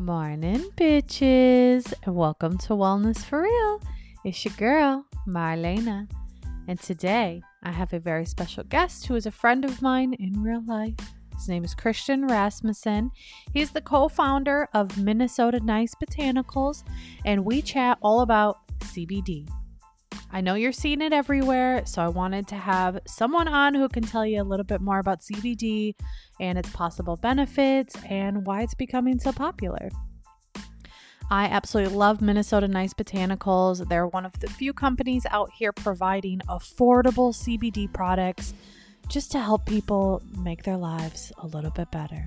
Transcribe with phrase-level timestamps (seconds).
[0.00, 3.82] Morning, bitches, and welcome to Wellness for Real.
[4.24, 6.08] It's your girl, Marlena,
[6.66, 10.42] and today I have a very special guest who is a friend of mine in
[10.42, 10.94] real life.
[11.34, 13.10] His name is Christian Rasmussen.
[13.52, 16.82] He's the co founder of Minnesota Nice Botanicals,
[17.26, 19.46] and we chat all about CBD.
[20.32, 24.04] I know you're seeing it everywhere, so I wanted to have someone on who can
[24.04, 25.94] tell you a little bit more about CBD
[26.38, 29.90] and its possible benefits and why it's becoming so popular.
[31.32, 33.88] I absolutely love Minnesota Nice Botanicals.
[33.88, 38.54] They're one of the few companies out here providing affordable CBD products
[39.08, 42.26] just to help people make their lives a little bit better.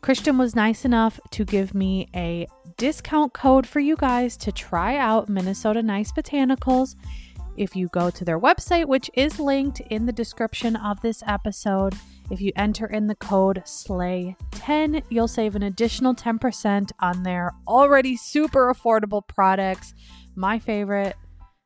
[0.00, 4.96] Christian was nice enough to give me a discount code for you guys to try
[4.96, 6.94] out Minnesota Nice Botanicals.
[7.56, 11.94] If you go to their website, which is linked in the description of this episode,
[12.30, 18.16] if you enter in the code SLAY10, you'll save an additional 10% on their already
[18.16, 19.92] super affordable products.
[20.36, 21.16] My favorite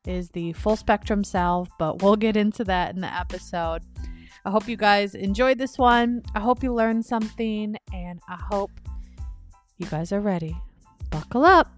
[0.06, 3.82] is the full spectrum salve, but we'll get into that in the episode.
[4.44, 6.22] I hope you guys enjoyed this one.
[6.34, 8.72] I hope you learned something, and I hope
[9.78, 10.56] you guys are ready
[11.10, 11.70] buckle up.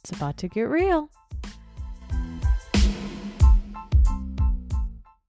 [0.00, 1.08] It's about to get real.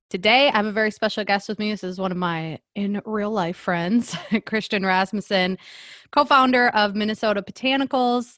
[0.10, 1.72] Today, I have a very special guest with me.
[1.72, 5.58] This is one of my in real life friends, Christian Rasmussen,
[6.12, 8.36] co founder of Minnesota Botanicals,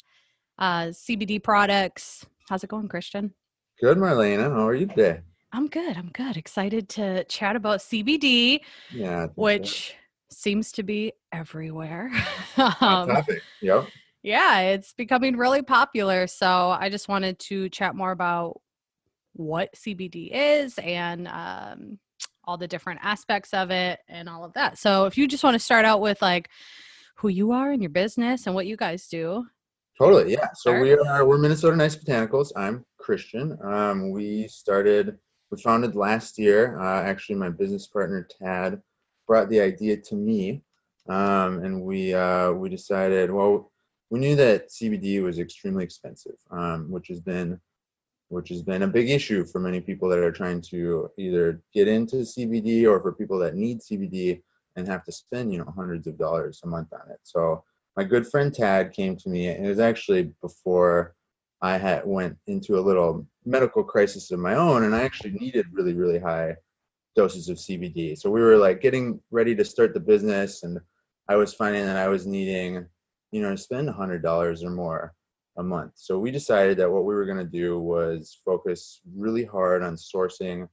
[0.60, 2.26] uh, CBD products.
[2.48, 3.34] How's it going, Christian?
[3.82, 4.52] Good, Marlena.
[4.52, 5.22] How are you today?
[5.56, 5.98] I'm good.
[5.98, 6.38] I'm good.
[6.38, 8.60] Excited to chat about CBD,
[8.92, 9.96] yeah, which so.
[10.32, 12.12] seems to be everywhere.
[12.58, 13.42] um, topic.
[13.62, 13.88] Yep
[14.26, 16.26] yeah, it's becoming really popular.
[16.26, 18.60] So I just wanted to chat more about
[19.34, 22.00] what CBD is and um,
[22.44, 24.80] all the different aspects of it and all of that.
[24.80, 26.50] So if you just want to start out with like
[27.18, 29.46] who you are and your business and what you guys do.
[29.96, 30.48] Totally, yeah.
[30.56, 32.52] So we are we're Minnesota Nice Botanicals.
[32.56, 33.56] I'm Christian.
[33.64, 35.20] Um, we started
[35.62, 36.80] founded last year.
[36.80, 38.82] Uh, actually, my business partner Tad
[39.28, 40.64] brought the idea to me,
[41.10, 43.72] um, and we uh, we decided well
[44.10, 47.60] we knew that CBD was extremely expensive, um, which has been
[48.30, 51.88] which has been a big issue for many people that are trying to either get
[51.88, 54.42] into CBD or for people that need CBD
[54.76, 57.20] and have to spend you know hundreds of dollars a month on it.
[57.24, 57.64] So
[57.96, 61.16] my good friend Tad came to me, and it was actually before
[61.62, 65.68] I had went into a little medical crisis of my own, and I actually needed
[65.72, 66.56] really really high
[67.16, 68.18] doses of CBD.
[68.18, 70.80] So we were like getting ready to start the business, and
[71.30, 72.86] I was finding that I was needing
[73.36, 75.14] you know, to spend hundred dollars or more
[75.58, 75.92] a month.
[75.96, 79.98] So we decided that what we were going to do was focus really hard on
[79.98, 80.70] sourcing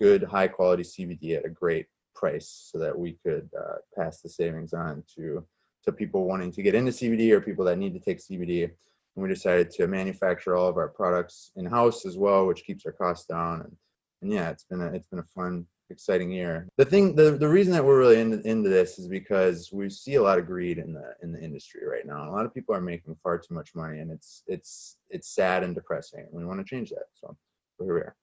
[0.00, 4.28] good, high quality CBD at a great price, so that we could uh, pass the
[4.30, 5.44] savings on to
[5.84, 8.70] to people wanting to get into CBD or people that need to take CBD.
[9.18, 12.86] And we decided to manufacture all of our products in house as well, which keeps
[12.86, 13.62] our costs down.
[13.62, 13.76] And,
[14.22, 16.68] and yeah, it's been a, it's been a fun exciting year.
[16.76, 20.14] The thing, the, the reason that we're really into, into this is because we see
[20.14, 22.30] a lot of greed in the in the industry right now.
[22.30, 25.64] A lot of people are making far too much money, and it's it's it's sad
[25.64, 26.28] and depressing.
[26.30, 27.06] We want to change that.
[27.20, 27.36] So
[27.80, 28.14] here we are.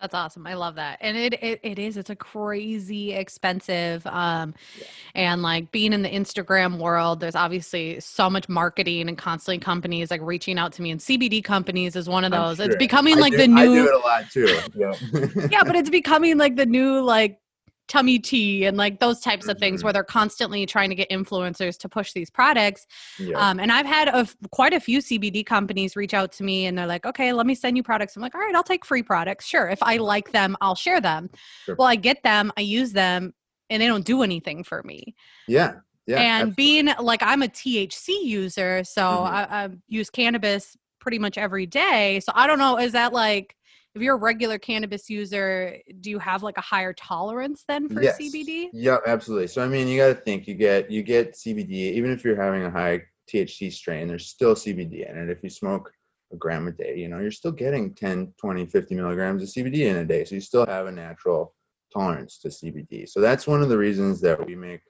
[0.00, 0.46] That's awesome.
[0.46, 0.98] I love that.
[1.00, 4.84] And it, it it is it's a crazy expensive um yeah.
[5.14, 10.10] and like being in the Instagram world there's obviously so much marketing and constantly companies
[10.10, 12.58] like reaching out to me and CBD companies is one of those.
[12.58, 12.66] Sure.
[12.66, 14.58] It's becoming I like do, the new I do it a lot too.
[14.74, 15.48] Yeah.
[15.50, 17.40] yeah, but it's becoming like the new like
[17.88, 19.50] tummy tea and like those types mm-hmm.
[19.50, 19.96] of things where mm-hmm.
[19.96, 22.86] they're constantly trying to get influencers to push these products
[23.18, 23.36] yeah.
[23.36, 26.76] um, and i've had a, quite a few cbd companies reach out to me and
[26.76, 29.02] they're like okay let me send you products i'm like all right i'll take free
[29.02, 31.30] products sure if i like them i'll share them
[31.64, 31.74] sure.
[31.78, 33.32] well i get them i use them
[33.70, 35.14] and they don't do anything for me
[35.48, 35.72] yeah
[36.06, 36.54] yeah and absolutely.
[36.56, 39.34] being like i'm a thc user so mm-hmm.
[39.34, 43.54] I, I use cannabis pretty much every day so i don't know is that like
[43.98, 48.00] if you're a regular cannabis user, do you have like a higher tolerance then for
[48.00, 48.16] yes.
[48.16, 48.68] CBD?
[48.72, 49.48] Yeah, absolutely.
[49.48, 52.40] So I mean, you got to think you get you get CBD even if you're
[52.40, 55.28] having a high THC strain, there's still CBD in it.
[55.28, 55.92] If you smoke
[56.32, 59.90] a gram a day, you know, you're still getting 10, 20, 50 milligrams of CBD
[59.90, 60.24] in a day.
[60.24, 61.54] So you still have a natural
[61.92, 63.08] tolerance to CBD.
[63.08, 64.80] So that's one of the reasons that we make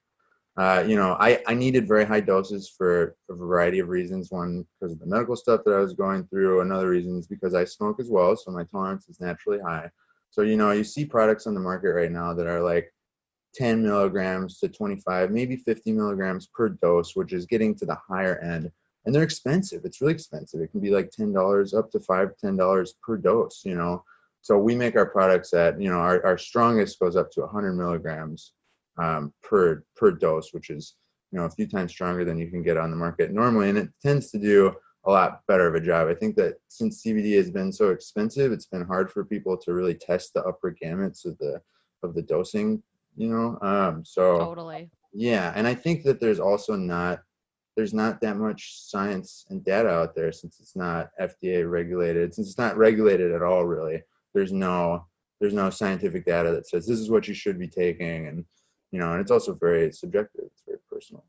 [0.58, 4.32] uh, you know, I, I needed very high doses for a variety of reasons.
[4.32, 6.60] One, because of the medical stuff that I was going through.
[6.60, 9.88] Another reason is because I smoke as well, so my tolerance is naturally high.
[10.30, 12.92] So, you know, you see products on the market right now that are like
[13.54, 18.40] 10 milligrams to 25, maybe 50 milligrams per dose, which is getting to the higher
[18.40, 18.68] end.
[19.06, 19.82] And they're expensive.
[19.84, 20.60] It's really expensive.
[20.60, 24.02] It can be like $10 up to five, $10 per dose, you know.
[24.42, 27.74] So we make our products at, you know, our, our strongest goes up to 100
[27.74, 28.54] milligrams
[28.98, 30.94] um, per per dose, which is
[31.32, 33.78] you know a few times stronger than you can get on the market normally, and
[33.78, 34.74] it tends to do
[35.04, 36.08] a lot better of a job.
[36.08, 39.72] I think that since CBD has been so expensive, it's been hard for people to
[39.72, 41.60] really test the upper gamuts of the
[42.02, 42.82] of the dosing.
[43.16, 44.90] You know, um, so totally.
[45.12, 47.20] Yeah, and I think that there's also not
[47.76, 52.34] there's not that much science and data out there since it's not FDA regulated.
[52.34, 54.02] Since it's not regulated at all, really,
[54.34, 55.06] there's no
[55.40, 58.44] there's no scientific data that says this is what you should be taking, and
[58.90, 60.44] you know, and it's also very subjective.
[60.46, 61.24] It's very personal.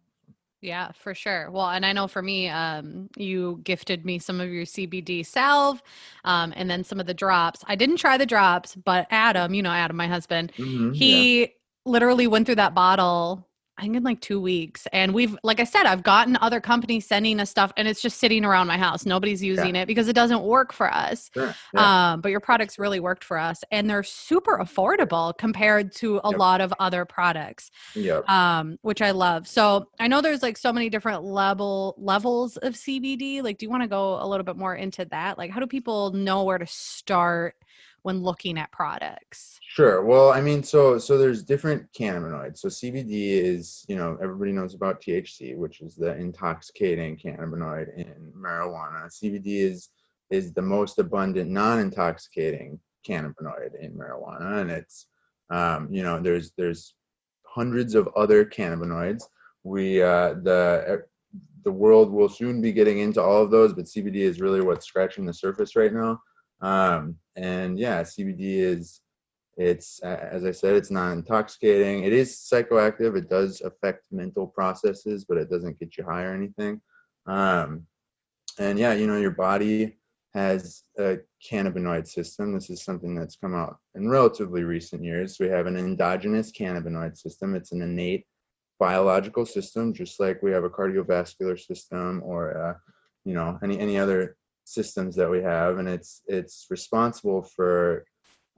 [0.62, 1.50] Yeah, for sure.
[1.52, 5.82] Well, and I know for me, um, you gifted me some of your CBD salve
[6.26, 7.64] um, and then some of the drops.
[7.68, 11.48] I didn't try the drops, but Adam, you know, Adam, my husband, mm-hmm, he yeah.
[11.86, 13.49] literally went through that bottle
[13.80, 14.88] I think in like two weeks.
[14.92, 18.18] And we've, like I said, I've gotten other companies sending us stuff and it's just
[18.18, 19.06] sitting around my house.
[19.06, 19.84] Nobody's using yeah.
[19.84, 21.32] it because it doesn't work for us.
[21.34, 21.56] Sure.
[21.74, 22.12] Yeah.
[22.12, 26.32] Um, but your products really worked for us and they're super affordable compared to a
[26.32, 26.40] yep.
[26.40, 27.72] lot of other products.
[27.96, 28.30] Yep.
[28.30, 29.48] Um, which I love.
[29.48, 33.42] So I know there's like so many different level levels of CBD.
[33.42, 35.38] Like, do you want to go a little bit more into that?
[35.38, 37.56] Like, how do people know where to start?
[38.04, 39.60] When looking at products?
[39.62, 40.04] Sure.
[40.04, 42.60] Well, I mean, so so there's different cannabinoids.
[42.60, 48.32] So CBD is, you know, everybody knows about THC, which is the intoxicating cannabinoid in
[48.38, 49.08] marijuana.
[49.08, 49.90] CBD is
[50.30, 55.08] is the most abundant non-intoxicating cannabinoid in marijuana, and it's,
[55.50, 56.96] um, you know, there's there's
[57.46, 59.24] hundreds of other cannabinoids.
[59.64, 61.04] We uh, the
[61.64, 64.86] the world will soon be getting into all of those, but CBD is really what's
[64.86, 66.22] scratching the surface right now.
[66.62, 69.02] Um, and yeah, CBD is
[69.58, 72.06] it's as I said, it's not intoxicating.
[72.06, 73.18] It is psychoactive.
[73.18, 76.80] It does affect mental processes, but it doesn't get you high or anything.
[77.26, 77.86] Um,
[78.58, 79.98] and yeah, you know, your body
[80.34, 82.54] has a cannabinoid system.
[82.54, 85.38] This is something that's come out in relatively recent years.
[85.40, 87.54] We have an endogenous cannabinoid system.
[87.54, 88.26] It's an innate
[88.80, 92.74] biological system, just like we have a cardiovascular system or uh,
[93.26, 94.38] you know any any other
[94.70, 98.06] systems that we have, and it's it's responsible for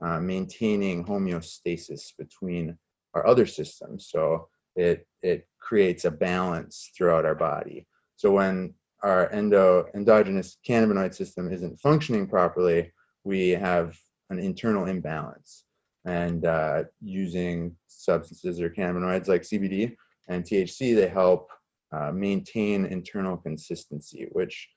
[0.04, 2.76] uh, maintaining homeostasis between
[3.14, 4.08] our other systems.
[4.10, 7.86] So it it creates a balance throughout our body.
[8.16, 12.92] So when our endo endogenous cannabinoid system isn't functioning properly,
[13.24, 13.96] we have
[14.30, 15.64] an internal imbalance.
[16.04, 19.94] And uh, using substances or cannabinoids like CBD
[20.28, 21.50] and THC, they help
[21.92, 24.68] uh, maintain internal consistency, which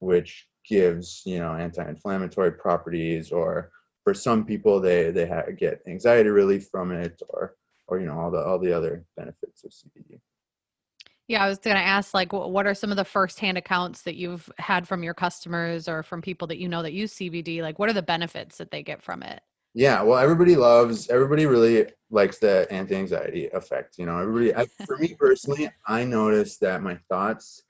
[0.00, 3.70] which gives you know anti-inflammatory properties or
[4.02, 7.56] for some people they they ha- get anxiety relief from it or
[7.86, 10.20] or you know all the all the other benefits of cbd
[11.28, 14.14] yeah i was going to ask like what are some of the first-hand accounts that
[14.14, 17.78] you've had from your customers or from people that you know that use cbd like
[17.78, 19.40] what are the benefits that they get from it?
[19.76, 24.96] Yeah well everybody loves everybody really likes the anti-anxiety effect you know everybody I, for
[24.98, 27.64] me personally i noticed that my thoughts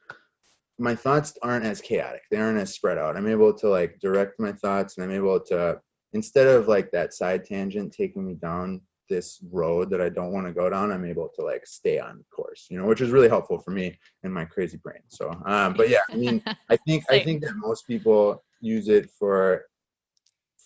[0.79, 2.23] my thoughts aren't as chaotic.
[2.31, 3.17] They aren't as spread out.
[3.17, 5.81] I'm able to like direct my thoughts and i'm able to
[6.13, 8.81] instead of like that side tangent taking me down
[9.11, 12.25] this road that i don't want to go down i'm able to like stay on
[12.35, 15.03] course you know which is really helpful for me and my crazy brain.
[15.09, 19.11] So um but yeah i mean i think i think that most people use it
[19.11, 19.67] for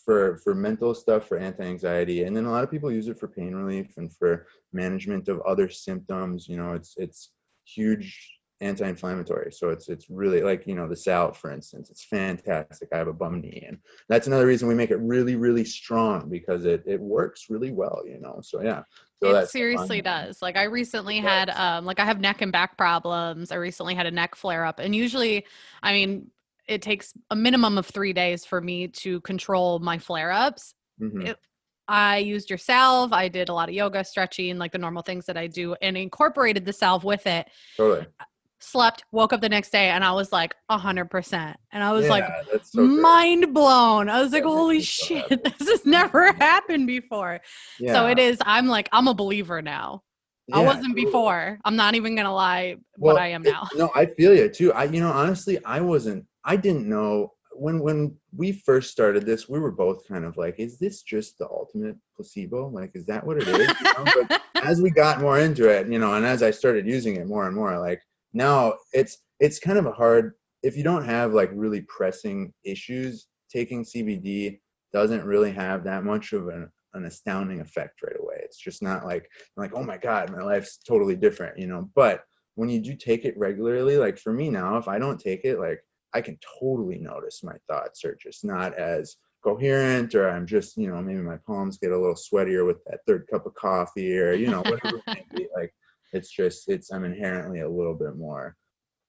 [0.05, 3.27] for for mental stuff for anti-anxiety and then a lot of people use it for
[3.27, 7.33] pain relief and for management of other symptoms you know it's it's
[7.65, 9.53] huge anti-inflammatory.
[9.53, 12.89] So it's it's really like you know the salve for instance it's fantastic.
[12.93, 16.29] I have a bum knee and that's another reason we make it really really strong
[16.29, 18.41] because it it works really well you know?
[18.43, 18.83] So yeah.
[19.23, 20.43] So it seriously does.
[20.43, 23.53] Like i recently had um like i have neck and back problems.
[23.53, 25.47] I recently had a neck flare up and usually
[25.83, 26.31] i mean
[26.67, 30.75] it takes a minimum of three days for me to control my flare ups.
[31.01, 31.33] Mm-hmm.
[31.91, 33.15] I used your salve.
[33.15, 35.97] I did a lot of yoga, stretching, like the normal things that I do, and
[35.97, 37.49] incorporated the salve with it.
[37.79, 38.07] Totally
[38.61, 41.57] slept, woke up the next day, and I was like a hundred percent.
[41.73, 42.25] And I was yeah, like
[42.65, 44.09] so mind blown.
[44.09, 46.41] I was like, holy shit, this has never mm-hmm.
[46.41, 47.41] happened before.
[47.79, 47.95] Yeah.
[47.95, 50.03] So it is, I'm like, I'm a believer now.
[50.49, 51.05] Yeah, I wasn't totally.
[51.05, 51.59] before.
[51.65, 53.69] I'm not even gonna lie, well, but I am now.
[53.75, 54.73] no, I feel you too.
[54.73, 59.49] I you know, honestly, I wasn't I didn't know when when we first started this,
[59.49, 62.69] we were both kind of like, is this just the ultimate placebo?
[62.69, 63.59] Like, is that what it is?
[63.59, 64.27] You know?
[64.29, 67.27] but as we got more into it, you know, and as I started using it
[67.27, 68.01] more and more, like
[68.33, 73.29] now it's it's kind of a hard if you don't have like really pressing issues
[73.51, 74.59] taking cbd
[74.93, 78.37] doesn't really have that much of an, an astounding effect right away.
[78.43, 81.91] It's just not like like oh my god my life's totally different you know?
[81.95, 82.25] But
[82.59, 85.61] when you do take it regularly like for me now if i don't take it
[85.61, 85.81] like
[86.13, 90.89] i can totally notice my thoughts are just not as coherent or i'm just you
[90.89, 94.33] know maybe my palms get a little sweatier with that third cup of coffee or
[94.33, 95.73] you know whatever it may be like
[96.13, 98.57] It's just it's I'm inherently a little bit more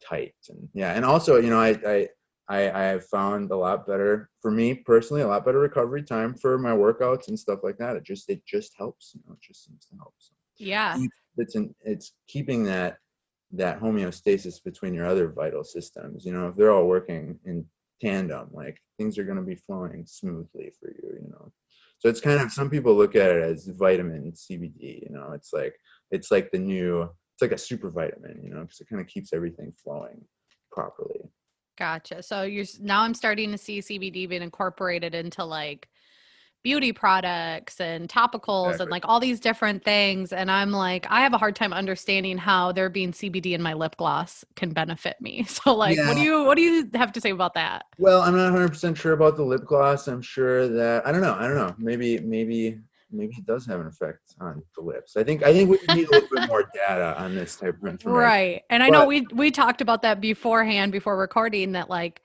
[0.04, 2.10] tight and yeah, and also you know I I
[2.50, 6.34] I, I have found a lot better for me personally, a lot better recovery time
[6.34, 7.96] for my workouts and stuff like that.
[7.96, 10.16] It just it just helps, you know, it just seems to help.
[10.18, 10.98] So Yeah.
[11.38, 12.98] it's in, it's keeping that
[13.52, 16.26] that homeostasis between your other vital systems.
[16.26, 17.66] You know, if they're all working in
[18.02, 21.20] tandem, like things are going to be flowing smoothly for you.
[21.22, 21.52] You know,
[22.00, 25.04] so it's kind of some people look at it as vitamin CBD.
[25.04, 25.76] You know, it's like
[26.12, 28.40] it's like the new it's like a super vitamin.
[28.44, 30.24] You know, because it kind of keeps everything flowing
[30.72, 31.30] properly.
[31.78, 32.22] Gotcha.
[32.22, 35.88] So you're now I'm starting to see CBD being incorporated into like
[36.62, 41.34] beauty products and topicals and like all these different things and I'm like I have
[41.34, 45.46] a hard time understanding how there being CBD in my lip gloss can benefit me.
[45.48, 47.86] So like what do you what do you have to say about that?
[47.98, 50.08] Well, I'm not 100% sure about the lip gloss.
[50.08, 51.36] I'm sure that I don't know.
[51.40, 51.74] I don't know.
[51.78, 52.80] Maybe maybe
[53.12, 55.16] maybe it does have an effect on the lips.
[55.18, 57.88] I think I think we need a little bit more data on this type of
[57.88, 58.12] information.
[58.12, 58.62] Right.
[58.70, 62.22] And I know we we talked about that beforehand before recording that like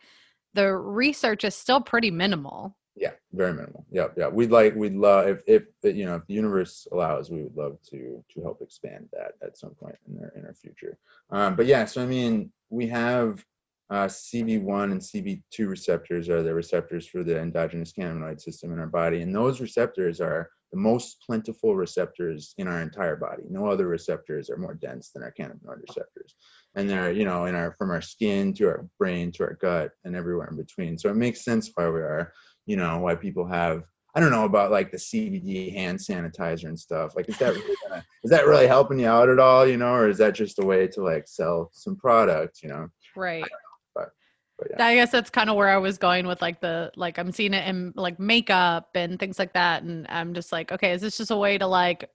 [0.54, 2.76] the research is still pretty minimal.
[2.96, 3.84] Yeah, very minimal.
[3.90, 4.28] Yeah, yeah.
[4.28, 7.78] We'd like we'd love if if you know if the universe allows, we would love
[7.90, 10.96] to to help expand that at some point in our in our future.
[11.30, 13.44] Um, but yeah, so I mean, we have
[13.90, 18.86] uh, CB1 and CB2 receptors are the receptors for the endogenous cannabinoid system in our
[18.86, 23.44] body, and those receptors are the most plentiful receptors in our entire body.
[23.48, 26.34] No other receptors are more dense than our cannabinoid receptors,
[26.74, 29.92] and they're you know in our from our skin to our brain to our gut
[30.04, 30.98] and everywhere in between.
[30.98, 32.32] So it makes sense why we are
[32.66, 33.84] you know why people have
[34.16, 37.14] I don't know about like the CBD hand sanitizer and stuff.
[37.14, 39.64] Like, is that really gonna, is that really helping you out at all?
[39.64, 42.62] You know, or is that just a way to like sell some product?
[42.64, 43.44] You know, Right.
[44.70, 44.86] Yeah.
[44.86, 47.54] I guess that's kind of where I was going with like the like I'm seeing
[47.54, 51.16] it in like makeup and things like that and I'm just like okay is this
[51.16, 52.10] just a way to like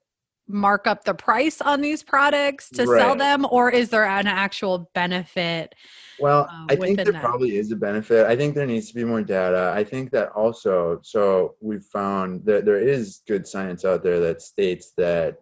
[0.47, 4.89] mark up the price on these products to sell them or is there an actual
[4.95, 5.75] benefit
[6.19, 7.21] Well, uh, I think there that.
[7.21, 8.25] probably is a benefit.
[8.25, 9.71] I think there needs to be more data.
[9.75, 14.41] I think that also, so we've found that there is good science out there that
[14.41, 15.37] states that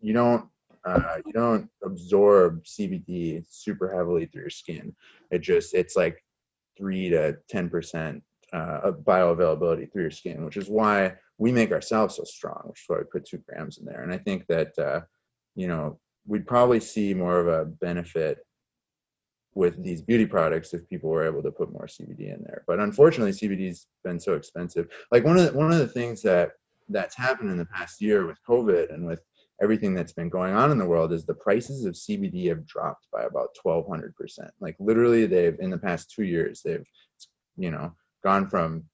[0.00, 0.48] you don't
[0.86, 4.94] uh, you don't absorb CBD super heavily through your skin.
[5.30, 6.22] It just it's like
[6.76, 11.72] three to ten percent uh, of bioavailability through your skin, which is why we make
[11.72, 12.62] ourselves so strong.
[12.64, 14.02] Which is why we put two grams in there.
[14.02, 15.00] And I think that uh,
[15.54, 18.38] you know we'd probably see more of a benefit
[19.54, 22.62] with these beauty products if people were able to put more CBD in there.
[22.66, 24.88] But unfortunately, CBD's been so expensive.
[25.10, 26.52] Like one of the, one of the things that
[26.88, 29.20] that's happened in the past year with COVID and with
[29.62, 33.06] everything that's been going on in the world is the prices of CBD have dropped
[33.12, 34.12] by about 1200%.
[34.60, 36.84] Like literally they've in the past 2 years they've
[37.56, 38.84] you know gone from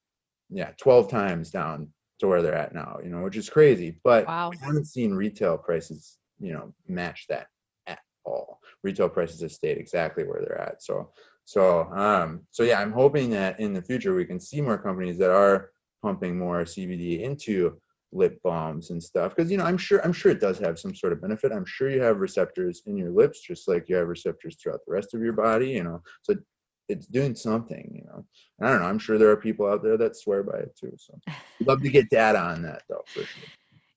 [0.52, 1.88] yeah, 12 times down
[2.20, 4.50] to where they're at now, you know, which is crazy, but Wow.
[4.50, 7.48] we haven't seen retail prices, you know, match that
[7.86, 8.60] at all.
[8.82, 10.82] Retail prices have stayed exactly where they're at.
[10.82, 11.12] So,
[11.44, 15.18] so, um, so yeah, I'm hoping that in the future we can see more companies
[15.18, 15.70] that are
[16.02, 17.80] pumping more CBD into
[18.12, 19.34] lip balms and stuff.
[19.34, 21.52] Because you know, I'm sure, I'm sure it does have some sort of benefit.
[21.52, 24.92] I'm sure you have receptors in your lips, just like you have receptors throughout the
[24.92, 25.70] rest of your body.
[25.70, 26.34] You know, so
[26.88, 27.90] it's doing something.
[27.94, 28.24] You know,
[28.58, 28.88] and I don't know.
[28.88, 30.92] I'm sure there are people out there that swear by it too.
[30.96, 31.18] So,
[31.64, 33.48] love to get data on that though, for sure.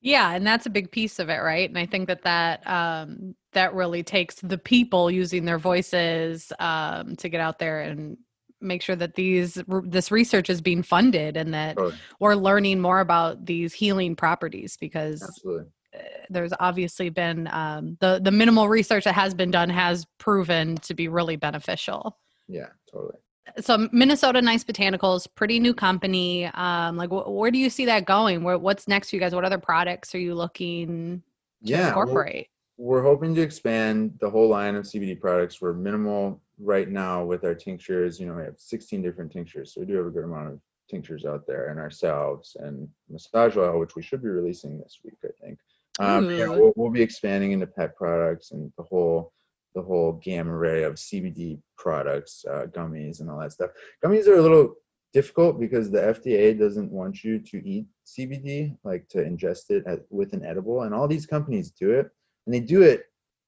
[0.01, 1.67] Yeah, and that's a big piece of it, right?
[1.67, 7.15] And I think that that um, that really takes the people using their voices um,
[7.15, 8.15] to get out there and
[8.61, 11.95] make sure that these this research is being funded and that Totally.
[12.19, 15.65] we're learning more about these healing properties because Absolutely.
[15.95, 20.77] uh, there's obviously been um, the the minimal research that has been done has proven
[20.77, 23.17] to be really beneficial Yeah, totally.
[23.59, 26.45] so Minnesota Nice Botanicals, pretty new company.
[26.45, 28.43] Um, like, wh- where do you see that going?
[28.43, 29.35] Where, what's next for you guys?
[29.35, 31.21] What other products are you looking
[31.65, 32.47] to Yeah, incorporate?
[32.77, 35.61] we're hoping to expand the whole line of CBD products.
[35.61, 38.19] We're minimal right now with our tinctures.
[38.19, 40.59] You know, we have 16 different tinctures, so we do have a good amount of
[40.89, 45.17] tinctures out there, and ourselves and massage oil, which we should be releasing this week,
[45.23, 45.59] I think.
[45.99, 46.51] Um, Ooh.
[46.51, 49.31] we'll, we'll be expanding into pet products and the whole
[49.75, 53.71] the whole gamma array of CBD products, uh, gummies, and all that stuff.
[54.03, 54.75] Gummies are a little
[55.13, 59.99] difficult because the FDA doesn't want you to eat CBD, like to ingest it at,
[60.09, 62.09] with an edible, and all these companies do it,
[62.45, 63.03] and they do it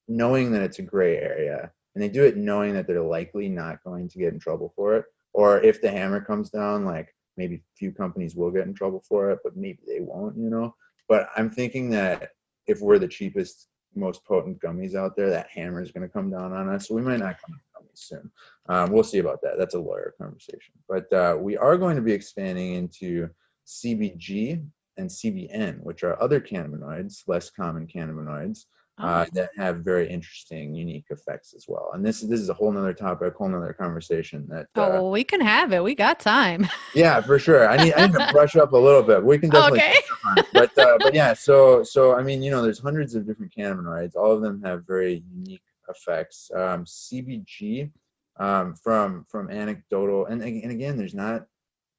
[0.08, 3.84] knowing that it's a gray area, and they do it knowing that they're likely not
[3.84, 7.64] going to get in trouble for it, or if the hammer comes down, like maybe
[7.76, 10.76] few companies will get in trouble for it, but maybe they won't, you know.
[11.10, 12.34] But I'm thinking that
[12.68, 16.30] if we're the cheapest, most potent gummies out there, that hammer is going to come
[16.30, 16.88] down on us.
[16.88, 18.32] So we might not come gummies soon.
[18.70, 19.58] Um, we'll see about that.
[19.58, 20.76] That's a lawyer conversation.
[20.88, 23.28] But uh, we are going to be expanding into
[23.66, 24.64] CBG
[24.98, 28.66] and CBN, which are other cannabinoids, less common cannabinoids,
[29.00, 29.30] uh, Oh.
[29.34, 31.92] that have very interesting, unique effects as well.
[31.94, 34.48] And this this is a whole nother topic, whole nother conversation.
[34.50, 35.84] That Oh, uh, well, we can have it.
[35.84, 36.68] We got time.
[36.96, 37.70] yeah, for sure.
[37.70, 39.24] I need I need to brush up a little bit.
[39.24, 39.96] We can definitely okay.
[40.26, 43.54] on but uh, but yeah, so so I mean, you know, there's hundreds of different
[43.56, 44.16] cannabinoids.
[44.16, 46.50] All of them have very unique effects.
[46.56, 47.92] Um, CBG
[48.40, 51.46] um, from from anecdotal and and again, there's not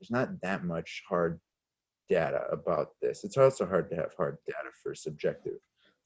[0.01, 1.39] there's not that much hard
[2.09, 3.23] data about this.
[3.23, 5.59] It's also hard to have hard data for subjective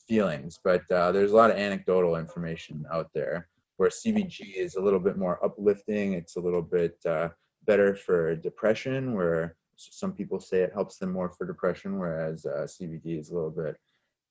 [0.08, 4.80] feelings, but uh, there's a lot of anecdotal information out there where CBG is a
[4.80, 6.12] little bit more uplifting.
[6.12, 7.30] It's a little bit uh,
[7.66, 12.66] better for depression, where some people say it helps them more for depression, whereas uh,
[12.66, 13.76] CBD is a little bit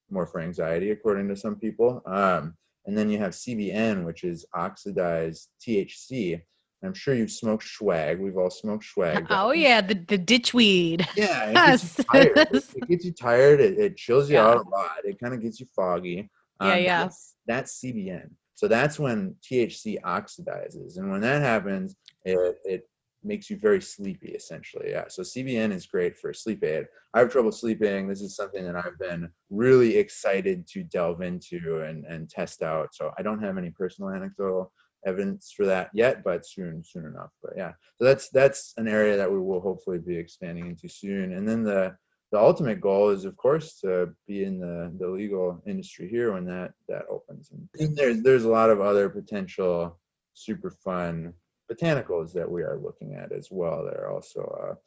[0.09, 2.01] more for anxiety, according to some people.
[2.05, 6.41] Um, and then you have CBN, which is oxidized THC.
[6.83, 8.19] I'm sure you've smoked swag.
[8.19, 9.27] We've all smoked swag.
[9.29, 11.05] Oh yeah, the the ditchweed.
[11.15, 12.37] Yeah, it gets you tired.
[12.37, 13.59] It, it gets you tired.
[13.61, 14.47] It, it chills you Yeah.
[14.47, 14.97] out a lot.
[15.03, 16.29] It kind of gets you foggy.
[16.59, 17.03] Um, Yeah, yeah.
[17.03, 18.29] That's, that's CBN.
[18.55, 21.95] So that's when THC oxidizes, and when that happens,
[22.25, 22.87] it it
[23.23, 24.29] makes you very sleepy.
[24.29, 25.05] Essentially, yeah.
[25.07, 26.85] So CBN is great for sleep aid.
[27.13, 28.07] I have trouble sleeping.
[28.07, 32.93] This is something that I've been really excited to delve into and and test out.
[32.93, 34.71] So I don't have any personal anecdotal
[35.05, 37.31] evidence for that yet, but soon, soon enough.
[37.41, 41.33] But yeah, so that's that's an area that we will hopefully be expanding into soon.
[41.33, 41.95] And then the
[42.31, 46.45] the ultimate goal is, of course, to be in the the legal industry here when
[46.45, 47.51] that that opens.
[47.51, 49.99] And there's there's a lot of other potential
[50.33, 51.33] super fun
[51.71, 53.83] botanicals that we are looking at as well.
[53.83, 54.77] That are also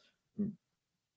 [0.40, 0.44] uh,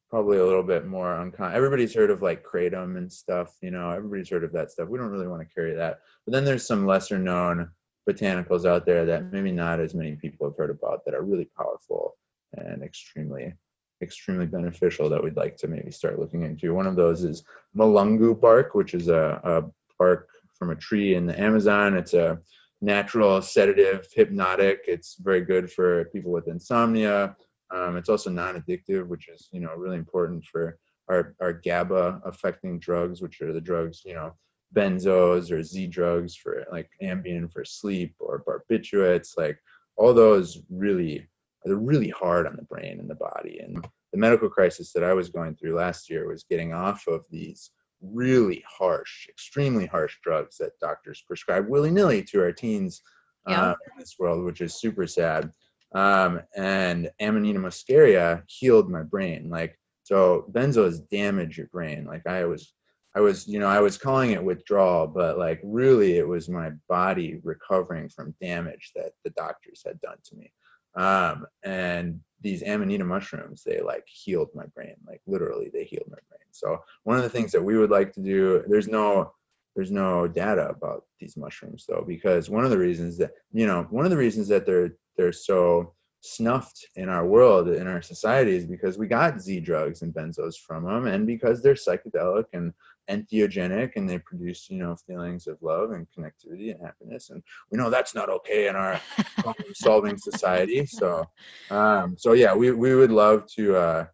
[0.10, 1.56] probably a little bit more uncommon.
[1.56, 3.92] Everybody's heard of like kratom and stuff, you know.
[3.92, 4.88] Everybody's heard of that stuff.
[4.90, 6.00] We don't really want to carry that.
[6.26, 7.70] But then there's some lesser known
[8.08, 11.50] botanicals out there that maybe not as many people have heard about that are really
[11.58, 12.16] powerful
[12.54, 13.54] and extremely
[14.02, 16.74] extremely beneficial that we'd like to maybe start looking into.
[16.74, 17.44] One of those is
[17.76, 19.64] mulungu bark which is a, a
[19.98, 21.96] bark from a tree in the amazon.
[21.96, 22.40] It's a
[22.82, 24.82] natural sedative hypnotic.
[24.88, 27.36] It's very good for people with insomnia.
[27.74, 30.78] Um, it's also non-addictive which is you know really important for
[31.10, 34.34] our, our GABA affecting drugs, which are the drugs, you know,
[34.76, 39.58] benzos or Z drugs for like Ambien for sleep or barbiturates, like
[39.96, 41.28] all those really
[41.66, 43.60] they're really hard on the brain and the body.
[43.60, 47.26] And the medical crisis that I was going through last year was getting off of
[47.30, 53.02] these really harsh, extremely harsh drugs that doctors prescribe willy nilly to our teens
[53.48, 53.62] Yeah.
[53.72, 55.52] uh, in this world, which is super sad.
[55.94, 59.50] Um, and Amanita muscaria healed my brain.
[59.50, 62.06] Like, so benzos damage your brain.
[62.06, 62.74] Like I was
[63.18, 66.70] I was, you know, I was calling it withdrawal, but like really it was my
[66.88, 70.54] body recovering from damage that the doctors had done to me.
[70.96, 76.20] Um, and these amanita mushrooms, they like healed my brain, like literally they healed my
[76.30, 76.48] brain.
[76.52, 79.34] So one of the things that we would like to do, there's no,
[79.76, 83.88] there's no data about these mushrooms though, because one of the reasons that, you know,
[83.90, 88.56] one of the reasons that they're, they're so snuffed in our world, in our society
[88.56, 92.74] is because we got Z drugs and benzos from them and because they're psychedelic and
[93.10, 97.30] entheogenic and they produce you know feelings of love and connectivity and happiness.
[97.30, 97.42] And
[97.72, 99.00] we know that's not okay in our
[99.40, 100.86] problem solving society.
[100.86, 101.26] So
[101.70, 104.06] um so yeah we we would love to uh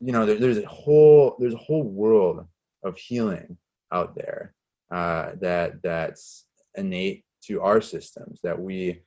[0.00, 2.46] you know there, there's a whole there's a whole world
[2.84, 3.56] of healing
[3.92, 4.54] out there
[4.92, 6.46] uh that that's
[6.76, 9.00] innate to our systems that we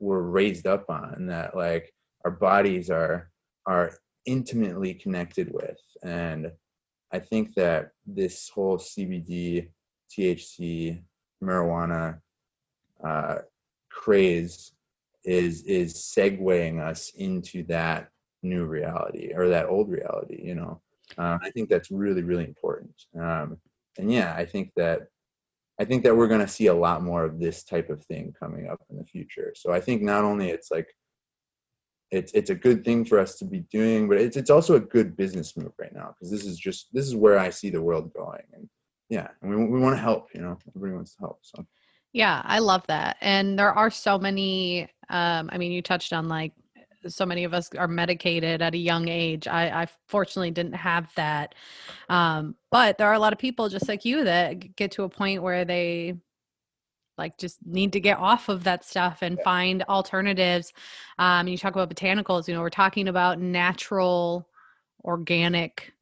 [0.00, 1.92] were raised up on that like
[2.24, 3.30] our bodies are
[3.66, 3.92] are
[4.26, 5.78] intimately connected with.
[6.02, 6.50] And
[7.12, 9.68] I think that this whole CBD,
[10.10, 11.02] THC,
[11.42, 12.18] marijuana
[13.04, 13.38] uh,
[13.90, 14.72] craze
[15.24, 18.08] is is segueing us into that
[18.42, 20.40] new reality or that old reality.
[20.42, 20.80] You know,
[21.18, 22.94] um, I think that's really really important.
[23.18, 23.58] Um,
[23.98, 25.08] and yeah, I think that
[25.78, 28.34] I think that we're going to see a lot more of this type of thing
[28.38, 29.52] coming up in the future.
[29.56, 30.94] So I think not only it's like
[32.12, 34.80] it's it's a good thing for us to be doing, but it's it's also a
[34.80, 37.80] good business move right now because this is just this is where I see the
[37.80, 38.68] world going, and
[39.08, 40.28] yeah, and we we want to help.
[40.34, 41.38] You know, everybody wants to help.
[41.42, 41.66] So
[42.12, 43.16] Yeah, I love that.
[43.22, 46.52] And there are so many um I mean you touched on like
[47.08, 49.48] so many of us are medicated at a young age.
[49.48, 51.54] I, I fortunately didn't have that.
[52.08, 55.08] Um, but there are a lot of people just like you that get to a
[55.08, 56.14] point where they
[57.22, 60.72] like just need to get off of that stuff and find alternatives.
[61.20, 64.48] Um, you talk about botanicals, you know, we're talking about natural,
[65.04, 65.92] organic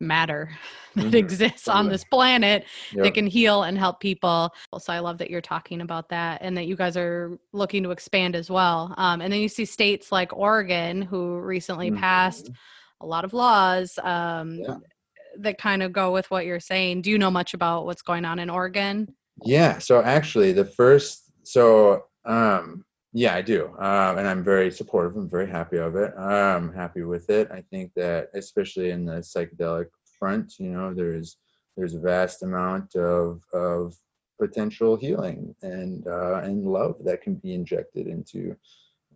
[0.00, 0.50] matter
[0.96, 1.14] that Mhm.
[1.14, 3.04] exists on this planet Yep.
[3.04, 4.50] that can heal and help people.
[4.78, 7.90] So I love that you're talking about that and that you guys are looking to
[7.92, 8.94] expand as well.
[8.96, 12.54] Um, and then you see states like Oregon who recently passed Mhm.
[13.00, 14.76] a lot of laws um, Yeah.
[15.38, 17.02] that kind of go with what you're saying.
[17.02, 19.14] Do you know much about what's going on in Oregon?
[19.44, 19.78] Yeah.
[19.78, 25.16] So actually, the first, so um, yeah, I do, um, and I'm very supportive.
[25.16, 26.12] I'm very happy of it.
[26.18, 27.50] I'm happy with it.
[27.50, 29.86] I think that especially in the psychedelic
[30.18, 31.38] front, you know, there's
[31.76, 33.96] there's a vast amount of of
[34.38, 38.54] potential healing and uh, and love that can be injected into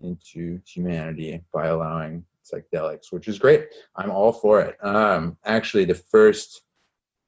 [0.00, 3.68] into humanity by allowing psychedelics, which is great.
[3.96, 4.84] I'm all for it.
[4.84, 6.62] Um, actually, the first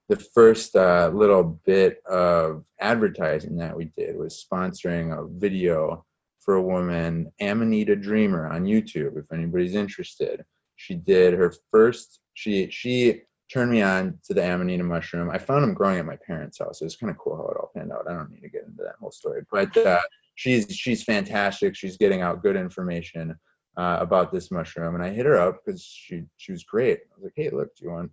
[0.09, 6.05] the first uh, little bit of advertising that we did was sponsoring a video
[6.41, 9.17] for a woman, Amanita Dreamer, on YouTube.
[9.19, 10.45] If anybody's interested,
[10.77, 12.21] she did her first.
[12.35, 15.31] She she turned me on to the Amanita mushroom.
[15.31, 16.81] I found them growing at my parents' house.
[16.81, 18.07] It was kind of cool how it all panned out.
[18.09, 20.01] I don't need to get into that whole story, but uh,
[20.35, 21.75] she's she's fantastic.
[21.75, 23.35] She's getting out good information
[23.77, 26.99] uh, about this mushroom, and I hit her up because she she was great.
[26.99, 28.11] I was like, hey, look, do you want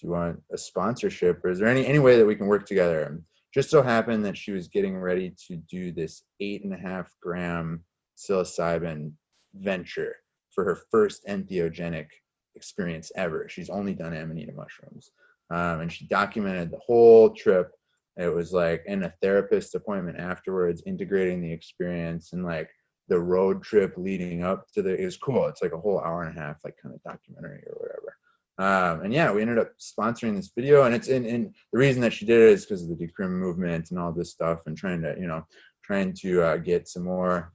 [0.00, 2.66] do you want a sponsorship, or is there any any way that we can work
[2.66, 3.20] together?
[3.52, 7.10] Just so happened that she was getting ready to do this eight and a half
[7.20, 7.82] gram
[8.16, 9.12] psilocybin
[9.54, 10.16] venture
[10.54, 12.06] for her first entheogenic
[12.54, 13.48] experience ever.
[13.48, 15.10] She's only done amanita mushrooms.
[15.50, 17.70] Um, and she documented the whole trip.
[18.16, 22.68] It was like in a therapist appointment afterwards, integrating the experience and like
[23.08, 25.46] the road trip leading up to the, it was cool.
[25.46, 28.16] It's like a whole hour and a half, like kind of documentary or whatever.
[28.58, 32.02] Um, and yeah, we ended up sponsoring this video and it's in, and the reason
[32.02, 34.76] that she did it is because of the decrim movement and all this stuff and
[34.76, 35.46] trying to, you know,
[35.84, 37.52] trying to uh, get some more,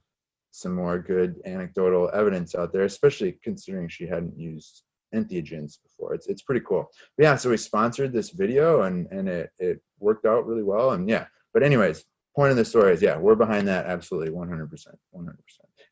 [0.50, 4.82] some more good anecdotal evidence out there, especially considering she hadn't used
[5.14, 6.14] entheogens before.
[6.14, 6.90] It's it's pretty cool.
[7.16, 10.92] But yeah, so we sponsored this video and and it it worked out really well.
[10.92, 14.68] And yeah, but anyways, point of the story is yeah, we're behind that absolutely 100%,
[14.68, 15.34] 100%.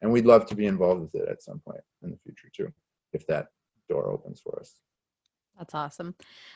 [0.00, 2.72] And we'd love to be involved with it at some point in the future too,
[3.12, 3.48] if that
[3.88, 4.74] door opens for us.
[5.58, 6.14] That's awesome.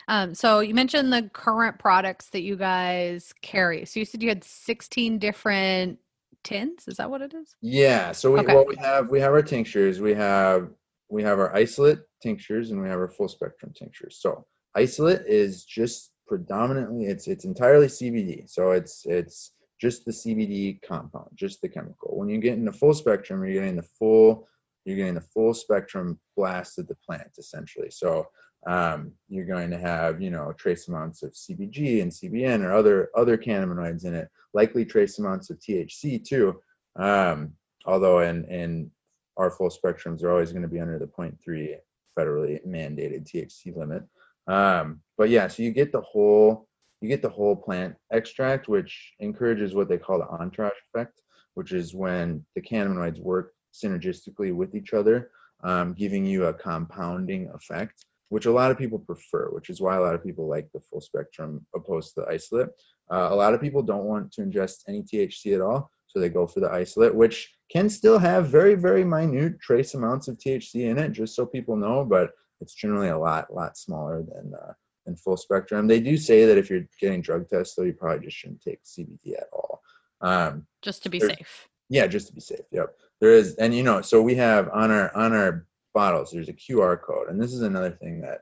[0.08, 3.84] Um, so you mentioned the current products that you guys carry.
[3.84, 5.98] So you said you had 16 different
[6.42, 6.88] tins.
[6.88, 7.54] Is that what it is?
[7.60, 8.12] Yeah.
[8.12, 8.54] So we okay.
[8.54, 10.00] well we have we have our tinctures.
[10.00, 10.70] We have
[11.08, 14.18] we have our isolate tinctures and we have our full spectrum tinctures.
[14.20, 18.48] So isolate is just predominantly it's it's entirely CBD.
[18.48, 22.16] So it's it's just the CBD compound, just the chemical.
[22.16, 24.48] When you get in into full spectrum, you're getting the full
[24.84, 27.90] you're getting the full spectrum blast of the plant essentially.
[27.90, 28.26] So
[28.66, 33.10] um, you're going to have you know trace amounts of CBG and CBN or other
[33.16, 36.60] other cannabinoids in it, likely trace amounts of THC too.
[36.96, 37.52] Um,
[37.86, 38.90] although in in
[39.36, 41.76] our full spectrums are always going to be under the 0.3
[42.18, 44.02] federally mandated THC limit.
[44.46, 46.68] Um, but yeah, so you get the whole
[47.00, 51.20] you get the whole plant extract, which encourages what they call the entourage effect,
[51.54, 55.30] which is when the cannabinoids work synergistically with each other,
[55.62, 59.96] um, giving you a compounding effect, which a lot of people prefer, which is why
[59.96, 62.68] a lot of people like the full spectrum opposed to the isolate.
[63.10, 66.28] Uh, a lot of people don't want to ingest any THC at all, so they
[66.28, 70.90] go for the isolate, which can still have very, very minute trace amounts of THC
[70.90, 74.72] in it, just so people know, but it's generally a lot, lot smaller than uh,
[75.04, 75.86] than full spectrum.
[75.86, 78.82] They do say that if you're getting drug tests, though, you probably just shouldn't take
[78.84, 79.80] CBD at all.
[80.20, 81.68] Um, just to be safe.
[81.88, 82.66] Yeah, just to be safe.
[82.72, 82.96] Yep.
[83.20, 86.52] There is, and you know, so we have on our on our bottles, there's a
[86.52, 88.40] QR code, and this is another thing that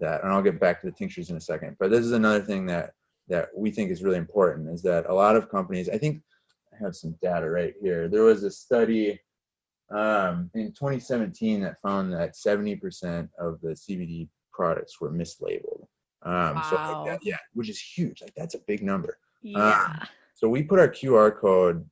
[0.00, 2.42] that, and I'll get back to the tinctures in a second, but this is another
[2.42, 2.94] thing that
[3.28, 6.20] that we think is really important is that a lot of companies, I think
[6.72, 8.08] I have some data right here.
[8.08, 9.20] There was a study
[9.90, 15.86] um, in 2017 that found that 70% of the CBD products were mislabeled.
[16.22, 16.66] Um, wow.
[16.70, 18.20] So like that, yeah, which is huge.
[18.20, 19.18] Like that's a big number.
[19.42, 19.84] Yeah.
[19.84, 21.88] Um, so we put our QR code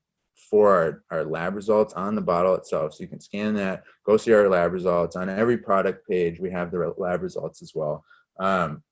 [0.51, 2.95] for our, our lab results on the bottle itself.
[2.95, 5.17] So you can scan that, go see our lab results.
[5.17, 8.05] On every product page, we have the lab results as well.
[8.39, 8.83] Um,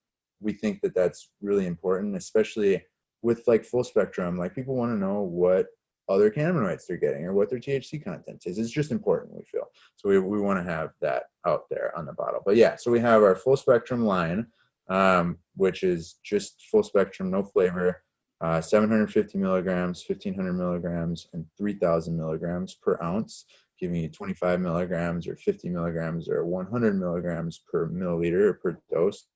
[0.40, 2.82] we think that that's really important, especially
[3.22, 4.36] with like full spectrum.
[4.36, 5.66] Like people want to know what
[6.08, 8.58] other cannabinoids they're getting or what their THC content is.
[8.58, 9.66] It's just important, we feel.
[9.96, 12.40] So we, we want to have that out there on the bottle.
[12.44, 14.46] But yeah, so we have our full spectrum line,
[14.88, 18.02] um, which is just full spectrum, no flavor,
[18.42, 23.46] uh, 750 milligrams, 1500 milligrams, and 3000 milligrams per ounce,
[23.78, 29.26] giving you 25 milligrams or 50 milligrams or 100 milligrams per milliliter or per dose.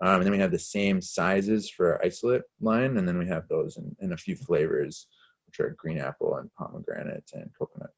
[0.00, 3.28] Um, and then we have the same sizes for our isolate line, and then we
[3.28, 5.06] have those in, in a few flavors
[5.46, 7.90] which are green apple and pomegranate and coconut.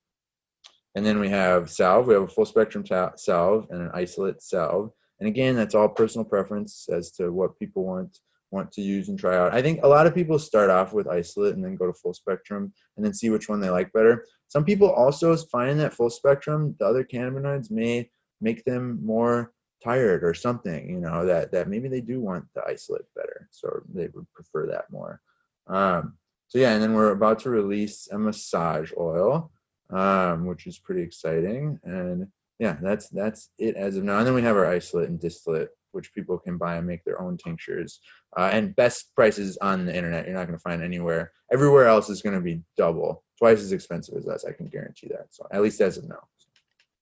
[0.95, 2.07] And then we have salve.
[2.07, 2.85] We have a full spectrum
[3.17, 4.91] salve and an isolate salve.
[5.21, 8.19] And again, that's all personal preference as to what people want
[8.51, 9.55] want to use and try out.
[9.55, 12.15] I think a lot of people start off with isolate and then go to full
[12.15, 14.25] spectrum and then see which one they like better.
[14.49, 18.09] Some people also find that full spectrum, the other cannabinoids may
[18.41, 22.63] make them more tired or something, you know, that that maybe they do want the
[22.67, 25.21] isolate better, so they would prefer that more.
[25.67, 26.15] Um,
[26.49, 29.51] so yeah, and then we're about to release a massage oil,
[29.91, 32.27] um, which is pretty exciting, and
[32.59, 34.19] yeah, that's that's it as of now.
[34.19, 37.21] And then we have our isolate and distillate, which people can buy and make their
[37.21, 37.99] own tinctures.
[38.37, 41.33] Uh, and best prices on the internet, you're not going to find anywhere.
[41.53, 44.45] Everywhere else is going to be double, twice as expensive as us.
[44.45, 45.27] I can guarantee that.
[45.31, 46.21] So at least as of now.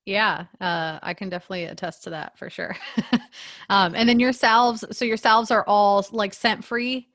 [0.07, 2.77] Yeah, uh, I can definitely attest to that for sure.
[3.71, 7.09] um, and then your salves, so your salves are all like scent free.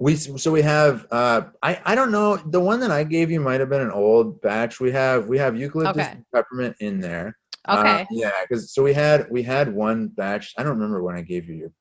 [0.00, 3.38] We so we have uh, I I don't know the one that I gave you
[3.38, 4.80] might have been an old batch.
[4.80, 6.18] We have we have eucalyptus Okay.
[6.34, 7.38] peppermint in there.
[7.66, 8.06] Uh, Okay.
[8.10, 10.52] yeah, because so we had we had one batch.
[10.58, 11.72] I don't remember when I gave you your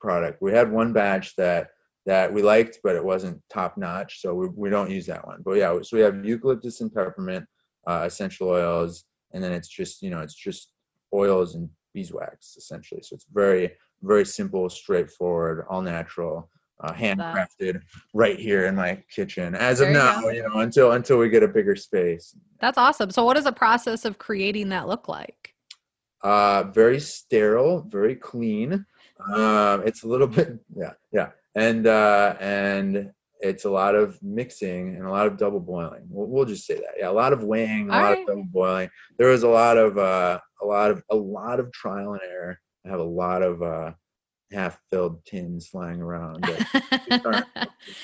[0.00, 0.40] product.
[0.40, 1.70] We had one batch that
[2.06, 5.40] that we liked, but it wasn't top notch, so we, we don't use that one.
[5.44, 7.44] But yeah, so we have eucalyptus and peppermint
[7.86, 10.72] uh, essential oils, and then it's just you know it's just
[11.12, 13.02] oils and beeswax essentially.
[13.02, 16.50] So it's very very simple, straightforward, all natural,
[16.82, 17.82] uh, handcrafted
[18.14, 20.20] right here in my kitchen as There of now.
[20.22, 20.30] go.
[20.30, 22.34] You know, until until we get a bigger space.
[22.60, 23.10] That's awesome.
[23.10, 25.54] So, what does the process of creating that look like?
[26.24, 28.86] uh very sterile very clean
[29.34, 34.94] um it's a little bit yeah yeah and uh and it's a lot of mixing
[34.94, 37.42] and a lot of double boiling we'll, we'll just say that yeah a lot of
[37.42, 38.20] weighing a All lot right.
[38.20, 41.72] of double boiling there was a lot of uh a lot of a lot of
[41.72, 43.90] trial and error i have a lot of uh
[44.52, 47.46] half filled tins lying around but aren't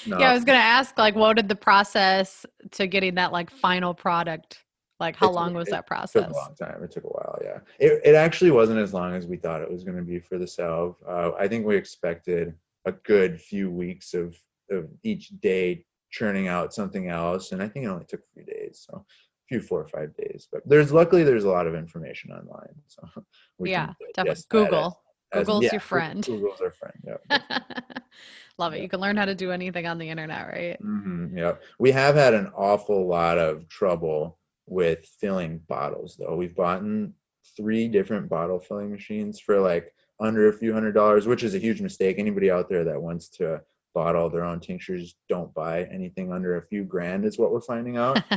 [0.07, 3.51] no, Yeah, I was gonna ask, like, what did the process to getting that like
[3.51, 4.65] final product?
[5.01, 6.31] Like, how It took- long was it that took process?
[6.31, 6.83] a long time.
[6.83, 7.39] It took a while.
[7.43, 10.19] Yeah, it it actually wasn't as long as we thought it was going to be
[10.19, 10.97] for the salve.
[11.07, 14.37] Uh, I think we expected a good few weeks of
[14.71, 18.45] of each day churning out something else, and I think it only took a few
[18.45, 18.87] days.
[18.91, 19.05] So, a
[19.49, 20.49] few four or five days.
[20.51, 22.75] But there's luckily there's a lot of information online.
[22.89, 23.03] So
[23.59, 24.13] we yeah, definitely.
[24.15, 25.01] digest that as- Google.
[25.33, 26.25] Google's yeah, your friend.
[26.25, 26.95] Google's our friend.
[27.07, 27.39] Yeah.
[28.59, 28.83] Love it.
[28.83, 30.77] You can learn how to do anything on the internet, right?
[30.81, 36.37] hmm yeah, we have had an awful lot of trouble with filling bottles, though.
[36.37, 37.15] We've bought in
[37.57, 41.59] three different bottle filling machines for like under a few hundred dollars, which is a
[41.59, 42.19] huge mistake.
[42.19, 43.61] Anybody out there that wants to
[43.95, 47.97] bottle their own tinctures, don't buy anything under a few grand, is what we're finding
[47.97, 48.23] out.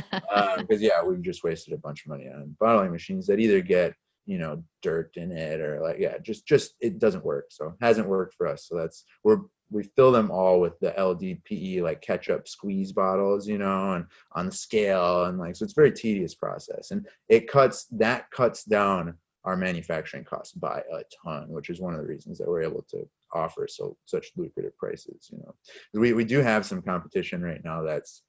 [0.58, 3.94] Because yeah, we've just wasted a bunch of money on bottling machines that either get
[4.26, 7.46] you know dirt in it or like yeah, just just it doesn't work.
[7.50, 8.66] So it hasn't worked for us.
[8.68, 13.58] So that's we're we fill them all with the LDPE like ketchup squeeze bottles, you
[13.58, 17.86] know, and on the scale and like so it's very tedious process and it cuts
[17.92, 22.38] that cuts down our manufacturing costs by a ton, which is one of the reasons
[22.38, 25.28] that we're able to offer so such lucrative prices.
[25.32, 25.54] You know,
[25.94, 28.22] we we do have some competition right now that's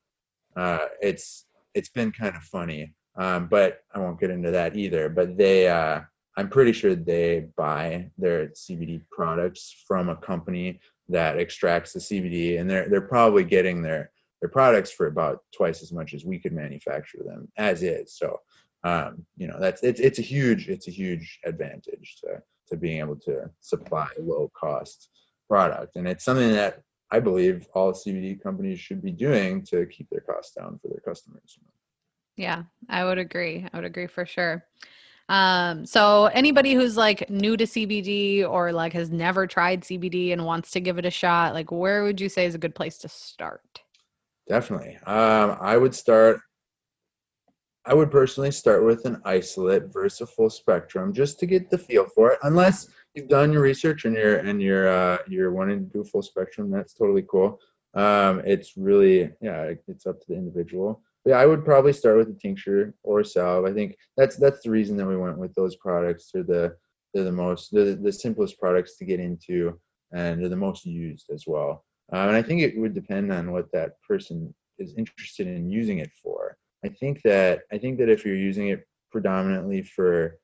[0.56, 5.10] uh, it's it's been kind of funny, um, but I won't get into that either.
[5.10, 6.02] But they, uh,
[6.38, 12.60] I'm pretty sure they buy their CBD products from a company that extracts the CBD,
[12.60, 16.40] and they're they're probably getting their their products for about twice as much as we
[16.40, 18.14] could manufacture them as is.
[18.18, 18.40] So,
[18.84, 23.00] um, you know, that's it's it's a huge it's a huge advantage to to being
[23.00, 25.10] able to supply low cost
[25.48, 30.10] product, and it's something that I believe all CBD companies should be doing to keep
[30.10, 31.60] their costs down for their customers.
[32.36, 33.68] Yeah, I would agree.
[33.72, 34.66] I would agree for sure.
[35.30, 40.46] Um, so anybody who's like new to CBD or like has never tried CBD and
[40.46, 42.98] wants to give it a shot, like where would you say is a good place
[43.00, 43.82] to start?
[44.48, 44.98] Definitely.
[45.06, 46.42] Um, I would start.
[47.86, 51.78] I would personally start with an isolate versus a full spectrum, just to get the
[51.78, 52.40] feel for it.
[52.44, 56.22] Unless you've done your research and you're and you're uh, you're wanting to do full
[56.22, 57.60] spectrum, that's totally cool.
[57.94, 61.02] Um, it's really yeah, it's up to the individual.
[61.26, 63.66] Yeah, I would probably start with a tincture or a salve.
[63.66, 66.32] I think that's that's the reason that we went with those products.
[66.34, 66.76] They're the
[67.14, 69.80] they're the most they're the simplest products to get into,
[70.12, 71.86] and they're the most used as well.
[72.12, 76.00] Um, and I think it would depend on what that person is interested in using
[76.00, 76.58] it for.
[76.84, 80.40] I think that I think that if you're using it predominantly for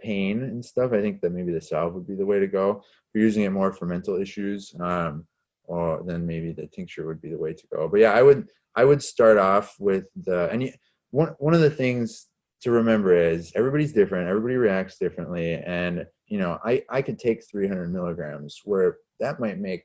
[0.00, 2.82] pain and stuff, I think that maybe the salve would be the way to go.
[2.82, 5.26] If you're using it more for mental issues, um,
[5.64, 7.88] or then maybe the tincture would be the way to go.
[7.88, 10.72] But yeah, I would I would start off with the and you,
[11.10, 12.28] one one of the things
[12.62, 14.28] to remember is everybody's different.
[14.28, 19.58] Everybody reacts differently, and you know I I could take 300 milligrams where that might
[19.58, 19.84] make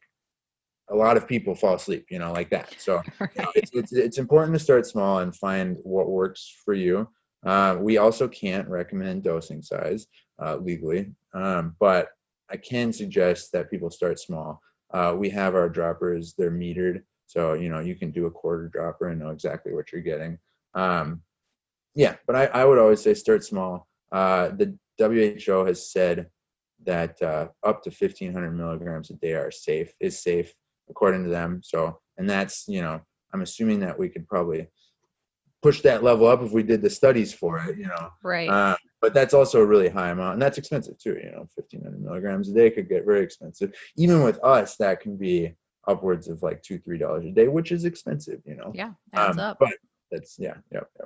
[0.90, 2.76] a lot of people fall asleep, you know, like that.
[2.78, 6.74] So you know, it's, it's it's important to start small and find what works for
[6.74, 7.08] you.
[7.46, 10.08] Uh, we also can't recommend dosing size
[10.44, 12.10] uh, legally, um, but
[12.50, 14.62] I can suggest that people start small.
[14.94, 18.68] Uh, we have our droppers; they're metered, so you know you can do a quarter
[18.68, 20.38] dropper and know exactly what you're getting.
[20.74, 21.22] Um,
[21.94, 23.88] yeah, but I, I would always say start small.
[24.12, 26.30] Uh, the WHO has said
[26.86, 30.54] that uh, up to 1500 milligrams a day are safe is safe
[30.90, 33.00] according to them so and that's you know
[33.34, 34.68] i'm assuming that we could probably
[35.62, 38.50] push that level up if we did the studies for it you know Right.
[38.50, 42.02] uh, but that's also a really high amount and that's expensive too you know 1500
[42.02, 45.56] milligrams a day could get very expensive even with us that can be
[45.88, 48.92] upwards of like two three dollars a day which is expensive you know yeah.
[49.14, 49.58] Adds um, up.
[49.60, 49.74] But
[50.12, 51.06] that's yeah, yeah, yeah.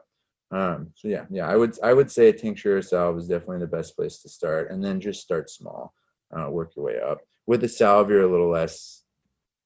[0.51, 3.59] Um, so yeah, yeah, I would I would say a tincture or salve is definitely
[3.59, 5.93] the best place to start, and then just start small,
[6.35, 7.19] uh, work your way up.
[7.45, 9.03] With the salve, you're a little less.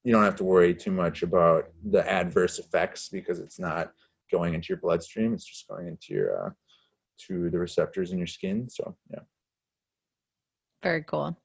[0.03, 3.93] You don't have to worry too much about the adverse effects because it's not
[4.31, 6.49] going into your bloodstream; it's just going into your uh,
[7.27, 8.69] to the receptors in your skin.
[8.69, 9.21] So yeah.
[10.81, 11.37] Very cool.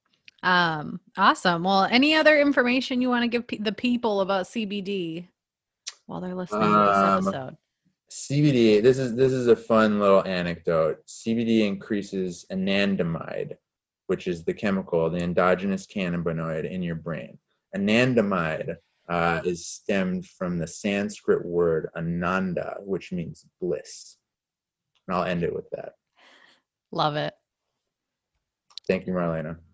[0.42, 1.64] Um, awesome.
[1.64, 5.26] Well, any other information you want to give pe- the people about CBD
[6.06, 7.56] while they're listening to Um, this episode?
[8.10, 8.82] CBD.
[8.82, 11.04] This is this is a fun little anecdote.
[11.06, 13.56] CBD increases anandamide,
[14.06, 17.38] which is the chemical, the endogenous cannabinoid in your brain.
[17.76, 18.76] Anandamide
[19.10, 24.16] uh, is stemmed from the Sanskrit word ananda, which means bliss.
[25.06, 25.94] And I'll end it with that.
[26.92, 27.34] Love it.
[28.86, 29.58] Thank you, Marlena.